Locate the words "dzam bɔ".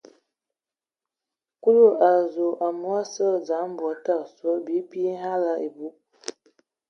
3.45-3.89